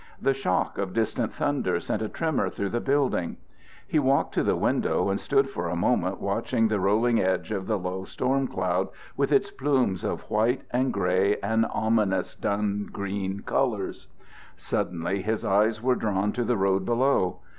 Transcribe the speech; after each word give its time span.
The 0.19 0.33
shock 0.33 0.79
of 0.79 0.93
distant 0.93 1.31
thunder 1.31 1.79
sent 1.79 2.01
a 2.01 2.09
tremor 2.09 2.49
through 2.49 2.69
the 2.69 2.79
building. 2.79 3.37
He 3.87 3.99
walked 3.99 4.33
to 4.33 4.41
the 4.41 4.55
window 4.55 5.11
and 5.11 5.19
stood 5.19 5.47
for 5.51 5.67
a 5.69 5.75
moment 5.75 6.19
watching 6.19 6.67
the 6.67 6.79
rolling 6.79 7.19
edge 7.21 7.51
of 7.51 7.67
the 7.67 7.77
low 7.77 8.05
storm 8.05 8.47
cloud 8.47 8.89
with 9.15 9.31
its 9.31 9.51
plumes 9.51 10.03
of 10.03 10.21
white 10.21 10.63
and 10.71 10.91
gray 10.91 11.37
and 11.43 11.67
ominous 11.71 12.33
dun 12.33 12.89
green 12.91 13.41
colors. 13.41 14.07
Suddenly 14.57 15.21
his 15.21 15.45
eyes 15.45 15.83
were 15.83 15.93
drawn 15.95 16.31
to 16.31 16.43
the 16.43 16.57
road 16.57 16.83
below. 16.83 17.37